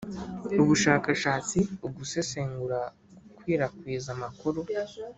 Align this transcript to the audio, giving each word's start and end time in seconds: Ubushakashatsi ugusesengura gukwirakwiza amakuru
Ubushakashatsi 0.61 1.59
ugusesengura 1.87 2.79
gukwirakwiza 3.31 4.09
amakuru 4.15 4.59